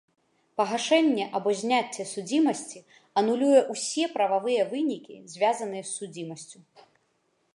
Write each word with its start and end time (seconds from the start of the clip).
Пагашэнне 0.59 1.25
або 1.39 1.49
зняцце 1.59 2.03
судзімасці 2.13 2.79
анулюе 3.21 3.61
ўсе 3.75 4.03
прававыя 4.15 4.63
вынікі, 4.73 5.15
звязаныя 5.35 5.83
з 5.91 5.93
судзімасцю. 5.97 6.57